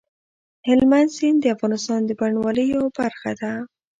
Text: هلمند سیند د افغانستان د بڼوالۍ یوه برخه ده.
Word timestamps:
هلمند 0.67 1.09
سیند 1.17 1.39
د 1.41 1.45
افغانستان 1.55 1.99
د 2.05 2.11
بڼوالۍ 2.19 2.65
یوه 2.75 2.87
برخه 2.99 3.31
ده. 3.39 3.51